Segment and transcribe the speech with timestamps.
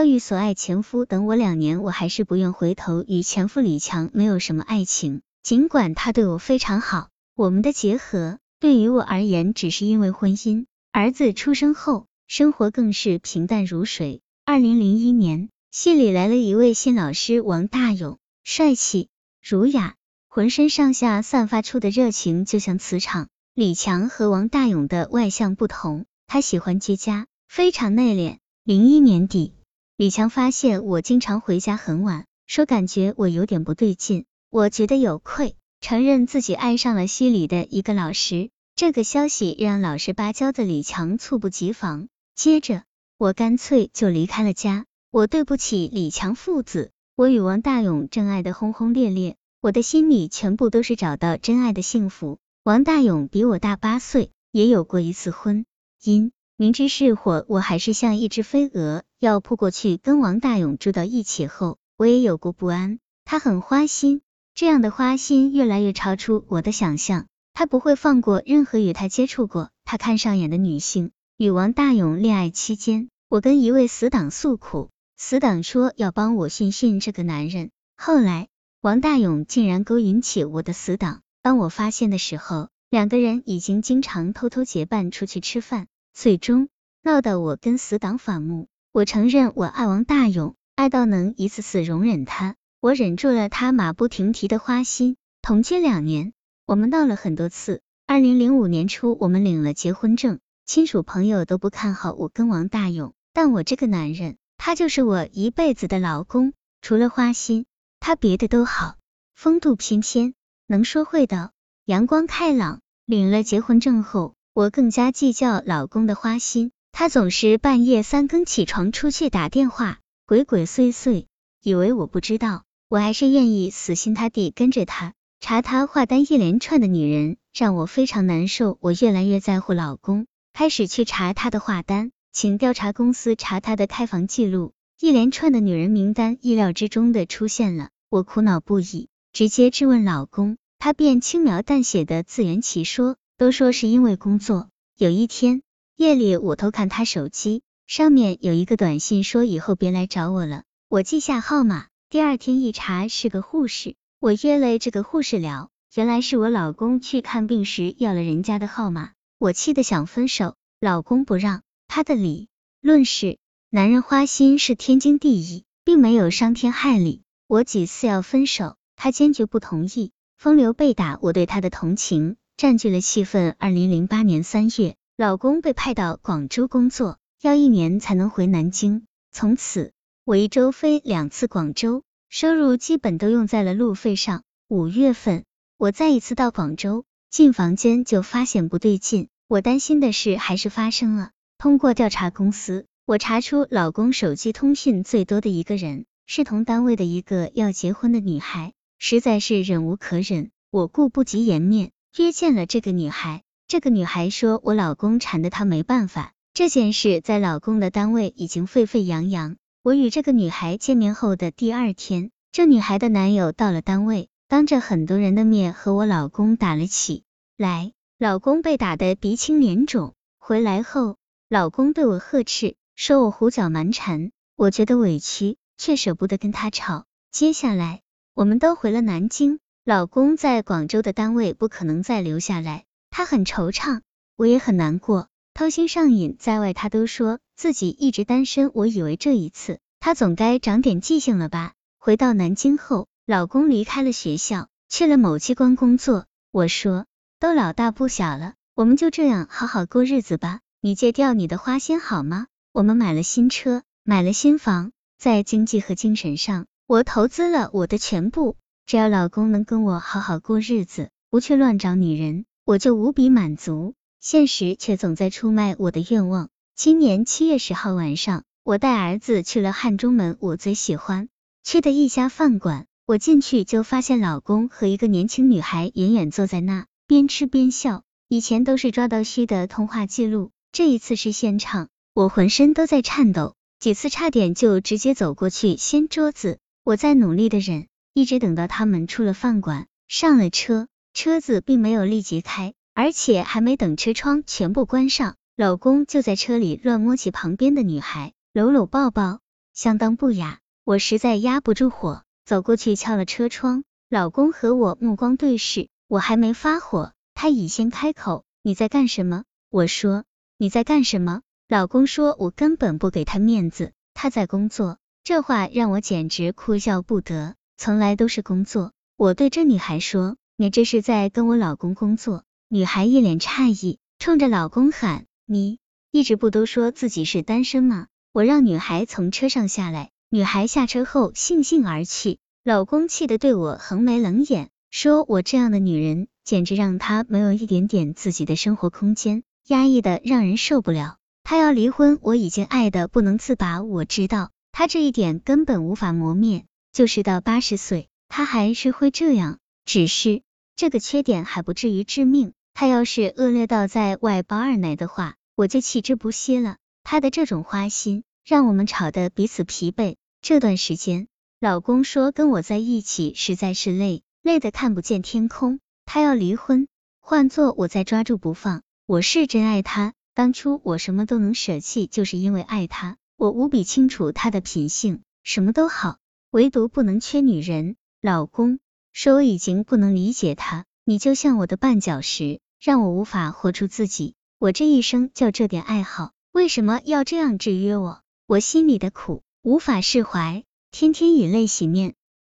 [0.00, 3.04] 遭遇所爱前夫等我两年，我还是不愿回头。
[3.06, 10.64] 与前夫李强没有什么爱情，尽管他对我非常好，我们的结合对于我而言只是因为婚姻。
[10.90, 14.22] 儿子出生后，生活更是平淡如水。
[14.46, 19.10] 二零零一年，戏里来了一位新老师王大勇，帅气、
[19.46, 19.96] 儒雅，
[20.30, 23.28] 浑身上下散发出的热情就像磁场。
[23.52, 28.38] 李强和王大勇的外向不同，他喜欢居家，非常内敛。
[28.64, 29.52] 零一年底。
[30.00, 38.48] 李强发现我经常回家很晚，说感觉我有点不对劲，我觉得有愧，承认自己爱上了系里的一个老师。
[38.74, 42.84] 这个消息让老实巴交的李强猝不及防，接着
[43.18, 44.86] 我干脆就离开了家。
[45.10, 52.38] 我对不起李强父子，我与王大勇真爱的轰轰烈烈，我的心里全部都是找到真爱的幸福。
[52.64, 55.66] 王大勇比我大八岁，也有过一次婚
[56.02, 56.30] 姻。
[56.56, 62.98] 明知是火，我还是像一只飞蛾，要扑过去跟王大勇住到一起后，我也有过不安。
[63.26, 64.22] 他很花心，
[64.54, 67.26] 这样的花心越来越超出我的想象。
[67.52, 71.10] 他不会放过任何与他接触过、他看上眼的女性。
[71.36, 77.70] 与王大勇恋爱期间，我跟一位死党诉苦，死党说要帮我训训这个男人。
[77.98, 78.48] 后来，
[78.80, 85.88] 王大勇竟然勾引起我的死党，当我发现的时候，两个人已经经常偷偷结伴出去吃饭。
[86.14, 86.70] 最终
[87.02, 88.68] 闹得我跟死党反目。
[88.92, 92.56] 我承认我爱王大勇，爱到能一次次容忍他。
[92.80, 95.16] 我忍住了他马不停蹄的花心。
[95.42, 96.32] 同居两年，
[96.66, 97.82] 我们闹了很多次。
[98.08, 103.14] 二零零五年初，我们领了结婚证，亲属朋友都不看好我跟王大勇。
[103.32, 106.52] 但我这个男人，他就是我一辈子的老公。
[106.82, 107.66] 除了花心，
[108.00, 108.96] 他别的都好，
[109.36, 110.34] 风度翩翩，
[110.66, 111.52] 能说会道，
[111.84, 112.80] 阳光开朗。
[113.06, 114.34] 领了结婚证后。
[114.52, 121.26] 我更加计较老公的花心，他总是半夜三更起床出去打电话，鬼鬼祟祟，
[121.62, 122.64] 以为我不知道。
[122.88, 128.78] 我还是愿意死心塌地跟着他，查他话单一连串的女人让我非常难受。
[128.80, 143.16] 我越来越在乎老公，开始去查他的话单，请调查公司查他的开房记录，一连串的女人名单意料之中的出现了，我苦恼不已，直接质问老公，他便轻描淡写的自圆其说。
[143.40, 144.68] 都说是因为工作。
[144.98, 145.62] 有一天
[146.00, 150.62] 夜里，我偷看他手机，上面有一个短信，说以后别来找我了。
[150.88, 161.60] 我记下号码，第二天一查是个护士，我约了这个护士聊，原来是我老公去看病时要了人家的号码，我气得想分手，老公不让。
[161.86, 162.48] 他的理
[162.80, 163.36] 论是，
[163.68, 167.24] 男人花心是天经地义，并没有伤天害理。
[167.46, 172.36] 我几次要分手，他坚决不同意，风流被打，我对他的同情。
[172.56, 173.54] 占据了气氛。
[173.58, 179.04] 二零零八年三月，老公被派到广州工作，要一年才能回南京。
[179.30, 179.92] 从此，
[180.24, 184.44] 我一周飞两次广州，收入基本都用在了路费上。
[184.66, 185.44] 五月份，
[185.76, 189.28] 我再一次到广州，进房间就发现不对劲。
[189.46, 191.32] 我担心的事还是发生了。
[191.58, 201.90] 通过调查公司，我查出老公手机通讯最多的一个人是同单位的一个要结婚的女孩，实在是忍无可忍，我顾不及颜面。
[202.16, 206.32] 约见了这个女孩，这个女孩说我老公缠得她没办法。
[206.52, 209.58] 这件事在老公的单位已经沸沸扬扬。
[209.84, 217.22] 我与这个女孩见面后的第二天，这女孩的男友到了单位，当着很多人的面和我老公打了起
[217.56, 220.14] 来，老公被打得鼻青脸肿。
[220.40, 221.16] 回来后，
[221.48, 224.32] 老公对我呵斥，说我胡搅蛮缠。
[224.56, 227.04] 我觉得委屈，却舍不得跟他吵。
[227.30, 228.00] 接下来，
[228.34, 229.60] 我们都回了南京。
[229.84, 234.00] 老公在广州的单位不可能再留下来，他很惆怅，
[234.36, 235.28] 我也很难过。
[235.52, 241.72] 偷心上瘾，在外他都说自己一直单身，我以为这一次他总该长点记性了吧。
[241.98, 246.26] 回到南京后，老公离开了学校，去了某机关工作。
[246.50, 247.04] 我说，
[247.38, 250.60] 都老大不小了，我们就这样好好过日子吧。
[250.80, 252.46] 你戒掉你的花心好吗？
[252.72, 258.56] 我们买了新车，买了新房，在经济和精神上，我投资了我的全部。
[258.86, 263.94] 只要老公能跟我好好过日子，不去乱找女人，我就无比满足。
[264.20, 266.50] 现实却总在出卖我的愿望。
[266.76, 271.28] 今年七月十号晚上，我带儿子去了汉中门我最喜欢
[271.64, 272.86] 去的一家饭馆。
[273.06, 278.04] 我进去就发现老公和一个年轻女孩远远坐在那，边吃边笑。
[278.28, 286.60] 以前都是抓到虚的通话记录，这一次是现场，我浑身都在颤抖，几次差点就直接走过去掀桌子。
[286.84, 287.88] 我在努力的忍。
[288.14, 299.40] 一直等到他们出了饭馆，上了车，车子并没有立即开，而且还没等车窗全部关上，老公就在车里乱摸起旁边的女孩，搂搂抱抱，
[299.74, 300.58] 相当不雅。
[300.84, 303.84] 我实在压不住火，走过去敲了车窗。
[304.08, 310.24] 老公和我目光对视，我还没发火，他已先开口：“你在干什么？”我说
[310.58, 317.54] ：“你在干什么？”老公说：“我根本不给他面子，他在工作。”这话让我简直哭笑不得。
[317.76, 318.92] 从来都是工作。
[319.16, 325.78] 我对这女孩说：“你这是在跟我老公工作？”女孩一脸诧异，冲着老公喊：“你
[326.10, 332.40] 一直不都说自己是单身吗？”我让女孩从车上下来，女孩下车后悻悻而去。
[332.62, 341.16] 老公气得对我横眉冷眼，说我这样的女人，简直让他没有一点点自己的生活空间，压抑的让人受不了。
[341.42, 343.82] 他要离婚，我已经爱的不能自拔。
[343.82, 349.56] 我知道他这一点根本无法磨灭，就是到八十岁，他还是会这样。
[349.86, 350.42] 只是
[350.80, 352.54] 这个缺点还不至于致命。
[352.72, 356.78] 他要是恶劣到在外包二奶的话，我就弃之不惜了。
[357.04, 360.16] 他的这种花心，让我们吵得彼此疲惫。
[360.40, 361.28] 这段时间，
[361.60, 365.80] 老公说跟我在一起实在是累，累得看不见天空。
[366.06, 366.88] 他要离婚，
[367.20, 368.80] 换做我再抓住不放。
[369.04, 370.14] 我是真爱他。
[370.32, 373.18] 当初我什么都能舍弃，就是因为爱他。
[373.36, 376.16] 我无比清楚他的品性，什么都好，
[376.50, 377.96] 唯独不能缺女人。
[378.22, 378.78] 老公
[379.12, 384.34] 说我已经不能理解他，你就像我的绊脚石，让我无法活出自己。
[384.58, 388.22] 我这一生就这点爱好，为什么要这样制约我？
[388.46, 392.14] 我心里的苦无法释怀，天天以泪洗面。